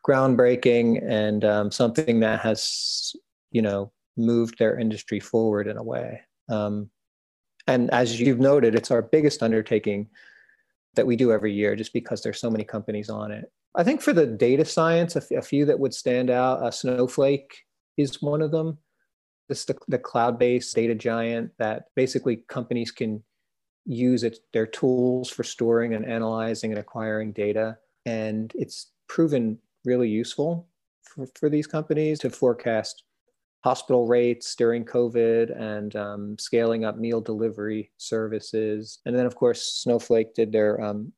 groundbreaking 0.06 1.02
and 1.04 1.44
um, 1.44 1.70
something 1.70 2.20
that 2.20 2.40
has 2.40 3.14
you 3.50 3.60
know 3.60 3.92
moved 4.16 4.58
their 4.58 4.78
industry 4.78 5.18
forward 5.20 5.66
in 5.66 5.76
a 5.76 5.82
way 5.82 6.20
um, 6.48 6.88
and 7.66 7.90
as 7.90 8.20
you've 8.20 8.38
noted 8.38 8.74
it's 8.74 8.90
our 8.90 9.02
biggest 9.02 9.42
undertaking 9.42 10.08
that 10.96 11.06
we 11.06 11.16
do 11.16 11.32
every 11.32 11.52
year 11.52 11.76
just 11.76 11.92
because 11.92 12.22
there's 12.22 12.40
so 12.40 12.50
many 12.50 12.64
companies 12.64 13.08
on 13.08 13.30
it. 13.30 13.52
I 13.74 13.84
think 13.84 14.00
for 14.00 14.12
the 14.12 14.26
data 14.26 14.64
science 14.64 15.16
a, 15.16 15.20
f- 15.20 15.30
a 15.30 15.42
few 15.42 15.64
that 15.66 15.78
would 15.78 15.94
stand 15.94 16.30
out 16.30 16.62
uh, 16.62 16.70
snowflake 16.70 17.64
is 17.96 18.22
one 18.22 18.42
of 18.42 18.50
them. 18.50 18.78
This 19.48 19.60
is 19.60 19.66
the, 19.66 19.78
the 19.88 19.98
cloud-based 19.98 20.74
data 20.74 20.94
giant 20.94 21.52
that 21.58 21.84
basically 21.94 22.42
companies 22.48 22.90
can 22.90 23.22
use 23.84 24.24
it, 24.24 24.38
their 24.52 24.66
tools 24.66 25.30
for 25.30 25.44
storing 25.44 25.94
and 25.94 26.04
analyzing 26.04 26.72
and 26.72 26.80
acquiring 26.80 27.32
data. 27.32 27.78
And 28.04 28.52
it's 28.54 28.90
proven 29.08 29.58
really 29.84 30.08
useful 30.08 30.68
for, 31.02 31.28
for 31.38 31.48
these 31.48 31.66
companies 31.66 32.18
to 32.20 32.30
forecast 32.30 33.04
hospital 33.66 34.06
rates 34.06 34.54
during 34.54 34.84
COVID 34.84 35.60
and 35.60 35.96
um, 35.96 36.38
scaling 36.38 36.84
up 36.84 36.98
meal 36.98 37.20
delivery 37.20 37.90
services. 37.96 39.00
And 39.04 39.18
then, 39.18 39.26
of 39.26 39.34
course, 39.34 39.60
Snowflake 39.82 40.34
did 40.34 40.52
their 40.52 40.80
um, 40.80 41.12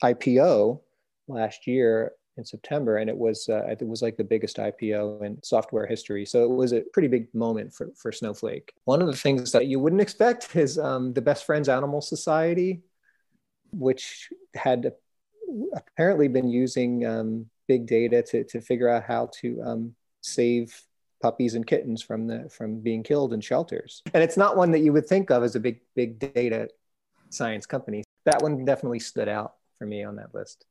IPO 0.00 0.80
last 1.26 1.66
year 1.66 2.12
in 2.36 2.44
September, 2.44 2.98
and 2.98 3.10
it 3.10 3.16
was 3.16 3.48
uh, 3.48 3.64
it 3.68 3.84
was 3.84 4.00
like 4.00 4.16
the 4.16 4.22
biggest 4.22 4.58
IPO 4.58 5.24
in 5.24 5.42
software 5.42 5.84
history. 5.84 6.24
So 6.24 6.44
it 6.44 6.54
was 6.54 6.72
a 6.72 6.82
pretty 6.92 7.08
big 7.08 7.26
moment 7.34 7.74
for 7.74 7.90
for 7.96 8.12
Snowflake. 8.12 8.72
One 8.84 9.02
of 9.02 9.08
the 9.08 9.16
things 9.16 9.50
that 9.50 9.66
you 9.66 9.80
wouldn't 9.80 10.02
expect 10.02 10.54
is 10.64 10.78
um, 10.78 11.12
the 11.12 11.20
Best 11.20 11.44
Friends 11.44 11.68
Animal 11.68 12.00
Society, 12.00 12.82
which 13.72 14.30
had 14.54 14.92
apparently 15.74 16.28
been 16.28 16.48
using 16.48 17.04
um, 17.04 17.46
big 17.66 17.88
data 17.88 18.22
to, 18.22 18.44
to 18.44 18.60
figure 18.60 18.88
out 18.88 19.02
how 19.02 19.30
to 19.40 19.60
um, 19.64 19.94
save 20.20 20.80
puppies 21.22 21.54
and 21.54 21.66
kittens 21.66 22.02
from 22.02 22.26
the 22.26 22.48
from 22.50 22.80
being 22.80 23.02
killed 23.02 23.32
in 23.32 23.40
shelters. 23.40 24.02
And 24.12 24.22
it's 24.22 24.36
not 24.36 24.56
one 24.56 24.72
that 24.72 24.80
you 24.80 24.92
would 24.92 25.06
think 25.06 25.30
of 25.30 25.42
as 25.42 25.54
a 25.54 25.60
big 25.60 25.80
big 25.94 26.18
data 26.18 26.68
science 27.30 27.64
company. 27.64 28.04
That 28.24 28.42
one 28.42 28.64
definitely 28.64 29.00
stood 29.00 29.28
out 29.28 29.54
for 29.78 29.86
me 29.86 30.04
on 30.04 30.16
that 30.16 30.34
list. 30.34 30.66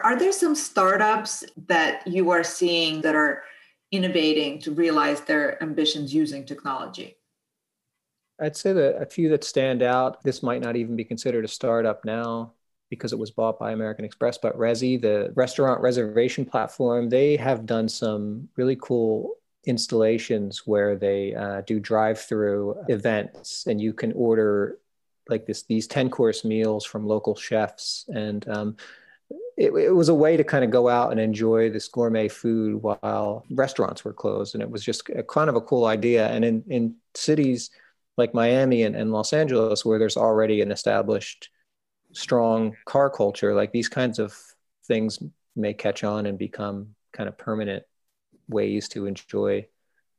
Are 0.00 0.18
there 0.18 0.32
some 0.32 0.54
startups 0.54 1.44
that 1.66 2.06
you 2.06 2.30
are 2.30 2.44
seeing 2.44 3.00
that 3.02 3.14
are 3.14 3.44
innovating 3.90 4.60
to 4.60 4.72
realize 4.72 5.20
their 5.22 5.62
ambitions 5.62 6.14
using 6.14 6.44
technology? 6.44 7.16
I'd 8.38 8.56
say 8.56 8.72
that 8.74 9.00
a 9.00 9.06
few 9.06 9.30
that 9.30 9.44
stand 9.44 9.82
out, 9.82 10.22
this 10.22 10.42
might 10.42 10.60
not 10.60 10.76
even 10.76 10.96
be 10.96 11.04
considered 11.04 11.44
a 11.44 11.48
startup 11.48 12.04
now 12.04 12.52
because 12.90 13.12
it 13.12 13.18
was 13.18 13.30
bought 13.30 13.58
by 13.58 13.72
American 13.72 14.04
Express, 14.04 14.38
but 14.38 14.56
Resy, 14.56 15.00
the 15.00 15.32
restaurant 15.34 15.80
reservation 15.80 16.44
platform, 16.44 17.08
they 17.08 17.36
have 17.36 17.66
done 17.66 17.88
some 17.88 18.48
really 18.56 18.76
cool 18.80 19.36
installations 19.66 20.66
where 20.66 20.96
they 20.96 21.34
uh, 21.34 21.60
do 21.62 21.80
drive-through 21.80 22.76
events, 22.88 23.66
and 23.66 23.80
you 23.80 23.92
can 23.92 24.12
order 24.12 24.78
like 25.28 25.46
this 25.46 25.62
these 25.64 25.86
10 25.86 26.10
course 26.10 26.44
meals 26.44 26.84
from 26.84 27.06
local 27.06 27.34
chefs. 27.34 28.04
And 28.14 28.46
um, 28.48 28.76
it, 29.56 29.72
it, 29.72 29.94
was 29.94 30.08
a 30.08 30.14
way 30.14 30.36
to 30.36 30.44
kind 30.44 30.64
of 30.64 30.70
go 30.70 30.88
out 30.88 31.10
and 31.10 31.20
enjoy 31.20 31.70
this 31.70 31.88
gourmet 31.88 32.28
food 32.28 32.82
while 32.82 33.44
restaurants 33.50 34.04
were 34.04 34.12
closed 34.12 34.54
and 34.54 34.62
it 34.62 34.70
was 34.70 34.84
just 34.84 35.08
a, 35.10 35.22
kind 35.22 35.50
of 35.50 35.56
a 35.56 35.60
cool 35.60 35.86
idea. 35.86 36.28
And 36.28 36.44
in, 36.44 36.64
in 36.68 36.94
cities 37.14 37.70
like 38.16 38.34
miami 38.34 38.82
and, 38.84 38.94
and 38.94 39.12
los 39.12 39.32
angeles 39.32 39.84
where 39.84 39.98
there's 39.98 40.16
already 40.16 40.60
an 40.60 40.70
established 40.70 41.50
strong 42.12 42.76
car 42.84 43.10
culture, 43.10 43.54
like 43.54 43.72
these 43.72 43.88
kinds 43.88 44.18
of 44.18 44.36
things 44.86 45.18
may 45.56 45.74
catch 45.74 46.04
on 46.04 46.26
and 46.26 46.38
become 46.38 46.94
kind 47.12 47.28
of 47.28 47.36
permanent 47.36 47.82
ways 48.48 48.88
to 48.88 49.06
enjoy 49.06 49.66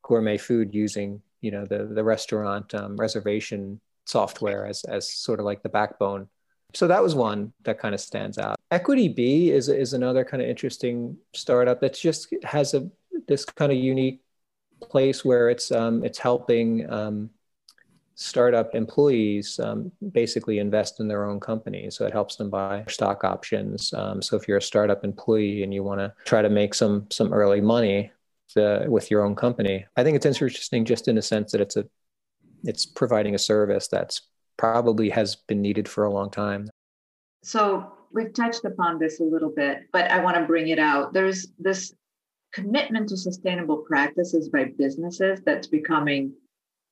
gourmet 0.03 0.37
food 0.37 0.73
using, 0.73 1.21
you 1.41 1.51
know, 1.51 1.65
the 1.65 1.85
the 1.85 2.03
restaurant 2.03 2.73
um, 2.73 2.95
reservation 2.97 3.79
software 4.05 4.65
as 4.65 4.83
as 4.85 5.09
sort 5.09 5.39
of 5.39 5.45
like 5.45 5.63
the 5.63 5.69
backbone. 5.69 6.27
So 6.73 6.87
that 6.87 7.01
was 7.01 7.15
one 7.15 7.53
that 7.63 7.79
kind 7.79 7.95
of 7.95 8.01
stands 8.01 8.37
out. 8.37 8.57
EquityBee 8.71 9.49
is 9.49 9.69
is 9.69 9.93
another 9.93 10.23
kind 10.23 10.41
of 10.41 10.49
interesting 10.49 11.17
startup 11.33 11.79
that 11.81 11.93
just 11.93 12.33
has 12.43 12.73
a 12.73 12.89
this 13.27 13.45
kind 13.45 13.71
of 13.71 13.77
unique 13.77 14.21
place 14.81 15.25
where 15.25 15.49
it's 15.49 15.71
um, 15.71 16.03
it's 16.03 16.19
helping 16.19 16.89
um, 16.91 17.29
startup 18.15 18.73
employees 18.73 19.59
um, 19.59 19.91
basically 20.11 20.57
invest 20.59 20.99
in 20.99 21.07
their 21.07 21.25
own 21.25 21.39
company. 21.39 21.89
So 21.91 22.05
it 22.05 22.13
helps 22.13 22.35
them 22.35 22.49
buy 22.49 22.83
stock 22.87 23.23
options. 23.23 23.93
Um, 23.93 24.21
so 24.21 24.35
if 24.35 24.47
you're 24.47 24.57
a 24.57 24.61
startup 24.61 25.03
employee 25.03 25.63
and 25.63 25.73
you 25.73 25.83
want 25.83 25.99
to 25.99 26.13
try 26.25 26.41
to 26.41 26.49
make 26.49 26.73
some 26.73 27.07
some 27.09 27.33
early 27.33 27.61
money 27.61 28.11
uh, 28.55 28.85
with 28.87 29.11
your 29.11 29.23
own 29.23 29.35
company, 29.35 29.85
I 29.95 30.03
think 30.03 30.15
it's 30.15 30.25
interesting 30.25 30.85
just 30.85 31.07
in 31.07 31.15
the 31.15 31.21
sense 31.21 31.51
that 31.51 31.61
it's 31.61 31.75
a 31.75 31.85
it's 32.63 32.85
providing 32.85 33.35
a 33.35 33.39
service 33.39 33.87
that's 33.87 34.21
probably 34.57 35.09
has 35.09 35.35
been 35.35 35.61
needed 35.61 35.87
for 35.87 36.05
a 36.05 36.11
long 36.11 36.29
time. 36.29 36.67
So 37.43 37.91
we've 38.11 38.33
touched 38.33 38.65
upon 38.65 38.99
this 38.99 39.19
a 39.19 39.23
little 39.23 39.51
bit, 39.55 39.83
but 39.93 40.09
I 40.09 40.23
want 40.23 40.37
to 40.37 40.45
bring 40.45 40.69
it 40.69 40.79
out. 40.79 41.13
There's 41.13 41.47
this 41.59 41.93
commitment 42.53 43.09
to 43.09 43.17
sustainable 43.17 43.77
practices 43.77 44.49
by 44.49 44.71
businesses 44.77 45.41
that's 45.45 45.67
becoming 45.67 46.33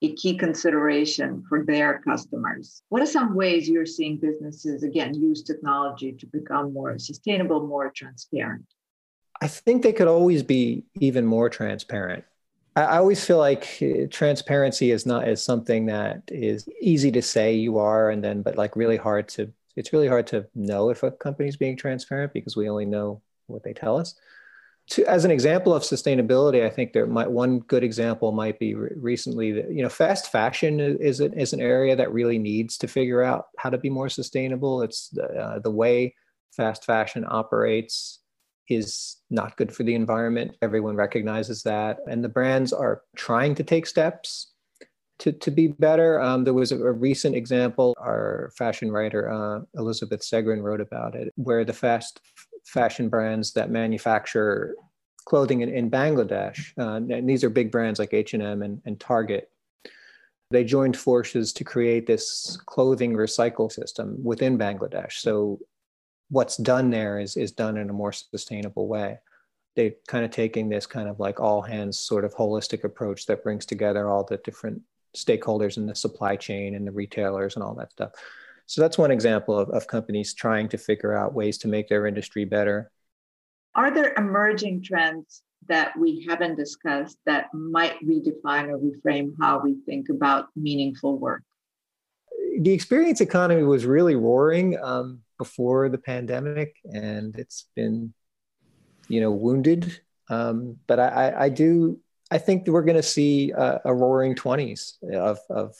a 0.02 0.14
key 0.16 0.38
consideration 0.38 1.44
for 1.48 1.66
their 1.66 2.02
customers. 2.02 2.84
What 2.90 3.02
are 3.02 3.08
some 3.08 3.34
ways 3.34 3.68
you're 3.68 3.86
seeing 3.86 4.18
businesses, 4.18 4.84
again, 4.84 5.14
use 5.16 5.42
technology 5.42 6.12
to 6.12 6.28
become 6.28 6.74
more 6.74 7.00
sustainable, 7.00 7.66
more 7.66 7.92
transparent? 7.96 8.66
I 9.42 9.48
think 9.48 9.84
they 9.84 9.94
could 9.94 10.08
always 10.08 10.44
be 10.44 10.86
even 10.96 11.26
more 11.26 11.50
transparent. 11.50 12.24
I 12.78 12.98
always 12.98 13.24
feel 13.24 13.38
like 13.38 13.78
uh, 13.82 14.08
transparency 14.10 14.92
is 14.92 15.06
not 15.06 15.28
is 15.28 15.42
something 15.42 15.86
that 15.86 16.24
is 16.28 16.68
easy 16.82 17.12
to 17.12 17.22
say 17.22 17.54
you 17.54 17.78
are, 17.78 18.10
and 18.10 18.24
then 18.24 18.42
but 18.42 18.58
like 18.58 18.76
really 18.76 18.98
hard 18.98 19.30
to. 19.30 19.52
It's 19.76 19.92
really 19.94 20.08
hard 20.08 20.28
to 20.28 20.48
know 20.56 20.90
if 20.90 21.04
a 21.04 21.12
company 21.12 21.50
is 21.50 21.58
being 21.58 21.76
transparent 21.76 22.34
because 22.34 22.56
we 22.56 22.70
only 22.70 22.86
know 22.86 23.22
what 23.48 23.64
they 23.64 23.74
tell 23.74 23.98
us 23.98 24.16
to, 24.88 25.06
as 25.06 25.26
an 25.26 25.32
example 25.32 25.74
of 25.74 25.84
sustainability, 25.84 26.64
I 26.64 26.70
think 26.70 26.94
there 26.94 27.08
might 27.08 27.30
one 27.30 27.60
good 27.60 27.84
example 27.84 28.32
might 28.32 28.60
be 28.60 28.76
re- 28.76 28.92
recently 28.96 29.52
that 29.54 29.72
you 29.72 29.82
know 29.82 29.90
fast 29.90 30.32
fashion 30.32 30.80
is 30.80 31.20
is, 31.20 31.34
is 31.34 31.54
an 31.54 31.62
area 31.62 31.96
that 31.96 32.14
really 32.14 32.38
needs 32.38 32.78
to 32.80 32.88
figure 32.88 33.24
out 33.24 33.48
how 33.58 33.70
to 33.70 33.78
be 33.78 33.90
more 33.90 34.10
sustainable. 34.10 34.84
It's 34.84 35.10
the, 35.10 35.24
uh, 35.24 35.60
the 35.60 35.72
way 35.72 36.16
fast 36.52 36.86
fashion 36.86 37.26
operates 37.28 38.20
is 38.70 39.18
not 39.30 39.58
good 39.58 39.74
for 39.74 39.84
the 39.84 39.96
environment. 39.96 40.56
Everyone 40.62 40.96
recognizes 40.96 41.64
that, 41.64 42.00
and 42.08 42.24
the 42.24 42.30
brands 42.30 42.74
are 42.74 43.02
trying 43.16 43.56
to 43.56 43.64
take 43.64 43.86
steps 43.86 44.54
to, 45.20 45.32
to 45.32 45.52
be 45.52 45.68
better. 45.68 46.20
Um, 46.20 46.44
there 46.44 46.54
was 46.54 46.72
a, 46.72 46.78
a, 46.78 46.92
recent 46.92 47.36
example, 47.36 47.96
our 48.00 48.52
fashion 48.58 48.92
writer, 48.92 49.30
uh, 49.30 49.62
Elizabeth 49.76 50.22
Segran, 50.22 50.62
wrote 50.62 50.82
about 50.82 51.16
it, 51.16 51.32
where 51.36 51.64
the 51.64 51.74
fast 51.74 52.20
fashion 52.66 53.10
brands 53.10 53.54
that 53.54 53.70
manufacture 53.70 54.76
clothing 55.26 55.62
in, 55.62 55.70
in 55.70 55.90
Bangladesh. 55.90 56.72
Uh, 56.78 56.96
and 56.96 57.30
these 57.30 57.44
are 57.44 57.50
big 57.50 57.72
brands 57.72 58.00
like 58.00 58.14
H&M 58.14 58.62
and, 58.62 58.82
and 58.86 59.00
Target. 59.00 59.50
They 60.52 60.64
joined 60.64 60.96
forces 60.96 61.54
to 61.54 61.64
create 61.64 62.06
this 62.06 62.58
clothing 62.66 63.14
recycle 63.14 63.72
system 63.72 64.18
within 64.24 64.58
Bangladesh. 64.58 65.14
So 65.14 65.60
what's 66.30 66.58
done 66.58 66.90
there 66.90 67.20
is, 67.20 67.38
is 67.38 67.52
done 67.52 67.78
in 67.78 67.90
a 67.90 67.94
more 67.94 68.12
sustainable 68.12 68.88
way. 68.88 69.20
They're 69.76 69.94
kind 70.08 70.26
of 70.26 70.32
taking 70.32 70.70
this 70.70 70.86
kind 70.86 71.10
of 71.10 71.20
like 71.20 71.40
all 71.40 71.62
hands 71.62 72.00
sort 72.00 72.26
of 72.26 72.34
holistic 72.34 72.84
approach 72.84 73.26
that 73.26 73.44
brings 73.44 73.66
together 73.66 74.10
all 74.10 74.24
the 74.24 74.38
different 74.38 74.82
stakeholders 75.16 75.78
in 75.78 75.86
the 75.86 75.96
supply 75.96 76.36
chain 76.36 76.76
and 76.76 76.88
the 76.88 76.92
retailers 76.92 77.56
and 77.56 77.64
all 77.64 77.76
that 77.76 77.92
stuff. 77.92 78.12
So 78.68 78.82
that's 78.82 78.98
one 78.98 79.12
example 79.12 79.58
of, 79.58 79.70
of 79.70 79.88
companies 79.88 80.34
trying 80.34 80.70
to 80.70 80.78
figure 80.78 81.16
out 81.16 81.34
ways 81.34 81.58
to 81.60 81.68
make 81.68 81.88
their 81.88 82.08
industry 82.08 82.46
better. 82.46 82.92
Are 83.76 83.92
there 83.92 84.14
emerging 84.18 84.84
trends 84.84 85.44
that 85.68 85.98
we 85.98 86.26
haven't 86.28 86.56
discussed 86.56 87.18
that 87.26 87.54
might 87.54 88.00
redefine 88.00 88.70
or 88.70 88.80
reframe 88.80 89.34
how 89.42 89.60
we 89.60 89.76
think 89.86 90.10
about 90.10 90.48
meaningful 90.56 91.18
work? 91.18 91.44
The 92.60 92.72
experience 92.72 93.22
economy 93.22 93.64
was 93.64 93.86
really 93.86 94.16
roaring 94.16 94.78
um, 94.82 95.20
before 95.38 95.90
the 95.90 95.98
pandemic, 95.98 96.76
and 96.86 97.38
it's 97.38 97.68
been, 97.76 98.14
you 99.08 99.22
know, 99.22 99.32
wounded. 99.32 100.02
Um, 100.30 100.78
but 100.88 101.00
I, 101.00 101.34
I, 101.38 101.50
do, 101.50 102.00
I 102.32 102.38
think 102.38 102.68
we're 102.68 102.84
going 102.84 102.96
to 102.96 103.04
see 103.04 103.52
a, 103.52 103.82
a 103.86 103.94
roaring 103.94 104.36
twenties 104.36 104.98
of, 105.14 105.40
of 105.50 105.76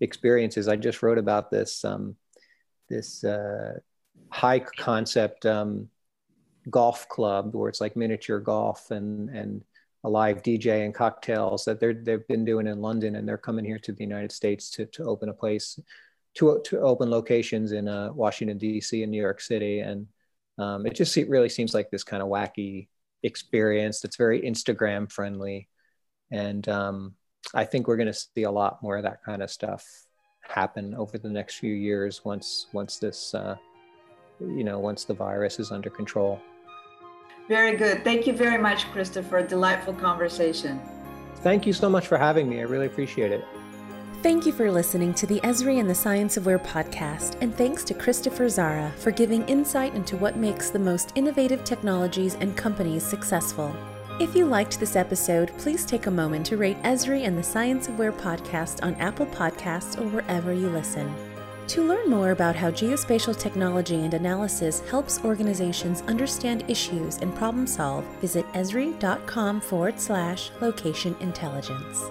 experiences. 0.00 0.68
I 0.68 0.76
just 0.76 1.02
wrote 1.02 1.18
about 1.18 1.50
this 1.50 1.84
um, 1.84 2.16
this 2.88 3.24
uh, 3.24 3.78
high 4.30 4.60
concept 4.60 5.46
um, 5.46 5.88
golf 6.70 7.08
club 7.08 7.54
where 7.54 7.68
it's 7.68 7.80
like 7.80 7.96
miniature 7.96 8.40
golf 8.40 8.90
and 8.90 9.30
and 9.30 9.62
a 10.04 10.08
live 10.08 10.42
DJ 10.42 10.84
and 10.84 10.94
cocktails 10.94 11.64
that 11.64 11.80
they're 11.80 11.94
they've 11.94 12.26
been 12.28 12.44
doing 12.44 12.66
in 12.66 12.80
London 12.80 13.16
and 13.16 13.28
they're 13.28 13.38
coming 13.38 13.64
here 13.64 13.78
to 13.80 13.92
the 13.92 14.04
United 14.04 14.30
States 14.30 14.70
to 14.70 14.86
to 14.86 15.04
open 15.04 15.28
a 15.28 15.34
place 15.34 15.78
to 16.36 16.60
to 16.64 16.80
open 16.80 17.10
locations 17.10 17.72
in 17.72 17.88
uh, 17.88 18.12
Washington 18.12 18.58
D.C. 18.58 19.02
and 19.02 19.10
New 19.10 19.20
York 19.20 19.40
City 19.40 19.80
and 19.80 20.06
um, 20.58 20.86
it 20.86 20.94
just 20.94 21.14
really 21.16 21.50
seems 21.50 21.74
like 21.74 21.90
this 21.90 22.04
kind 22.04 22.22
of 22.22 22.28
wacky 22.28 22.88
experience 23.22 24.00
that's 24.00 24.16
very 24.16 24.40
Instagram 24.42 25.10
friendly 25.10 25.68
and 26.30 26.68
um, 26.68 27.14
I 27.54 27.64
think 27.64 27.86
we're 27.86 27.96
going 27.96 28.12
to 28.12 28.14
see 28.14 28.42
a 28.42 28.50
lot 28.50 28.82
more 28.82 28.96
of 28.96 29.02
that 29.04 29.22
kind 29.24 29.42
of 29.42 29.50
stuff 29.50 29.84
happen 30.42 30.94
over 30.94 31.18
the 31.18 31.28
next 31.28 31.56
few 31.56 31.74
years 31.74 32.24
once 32.24 32.66
once 32.72 32.98
this 32.98 33.34
uh, 33.34 33.56
you 34.40 34.64
know 34.64 34.78
once 34.78 35.04
the 35.04 35.14
virus 35.14 35.58
is 35.58 35.70
under 35.70 35.90
control. 35.90 36.40
Very 37.48 37.76
good. 37.76 38.02
Thank 38.02 38.26
you 38.26 38.32
very 38.32 38.58
much, 38.58 38.90
Christopher. 38.90 39.42
Delightful 39.42 39.94
conversation. 39.94 40.80
Thank 41.36 41.64
you 41.66 41.72
so 41.72 41.88
much 41.88 42.08
for 42.08 42.18
having 42.18 42.48
me. 42.48 42.58
I 42.58 42.62
really 42.62 42.86
appreciate 42.86 43.30
it. 43.30 43.44
Thank 44.22 44.44
you 44.44 44.52
for 44.52 44.72
listening 44.72 45.14
to 45.14 45.26
the 45.26 45.40
Esri 45.40 45.78
and 45.78 45.88
the 45.88 45.94
Science 45.94 46.36
of 46.36 46.46
Where 46.46 46.58
podcast, 46.58 47.36
and 47.40 47.54
thanks 47.54 47.84
to 47.84 47.94
Christopher 47.94 48.48
Zara 48.48 48.92
for 48.96 49.10
giving 49.10 49.46
insight 49.48 49.94
into 49.94 50.16
what 50.16 50.36
makes 50.36 50.70
the 50.70 50.78
most 50.78 51.12
innovative 51.14 51.62
technologies 51.62 52.34
and 52.40 52.56
companies 52.56 53.04
successful. 53.04 53.74
If 54.18 54.34
you 54.34 54.46
liked 54.46 54.80
this 54.80 54.96
episode, 54.96 55.52
please 55.58 55.84
take 55.84 56.06
a 56.06 56.10
moment 56.10 56.46
to 56.46 56.56
rate 56.56 56.82
Esri 56.82 57.26
and 57.26 57.36
the 57.36 57.42
Science 57.42 57.86
of 57.86 57.98
Where 57.98 58.12
podcast 58.12 58.82
on 58.82 58.94
Apple 58.94 59.26
Podcasts 59.26 60.00
or 60.00 60.08
wherever 60.08 60.52
you 60.52 60.70
listen. 60.70 61.14
To 61.68 61.86
learn 61.86 62.08
more 62.08 62.30
about 62.30 62.56
how 62.56 62.70
geospatial 62.70 63.36
technology 63.36 63.96
and 63.96 64.14
analysis 64.14 64.80
helps 64.88 65.22
organizations 65.24 66.02
understand 66.02 66.64
issues 66.68 67.18
and 67.18 67.34
problem 67.34 67.66
solve, 67.66 68.04
visit 68.20 68.46
esri.com 68.54 69.60
forward 69.60 70.00
slash 70.00 70.50
location 70.60 71.14
intelligence. 71.20 72.02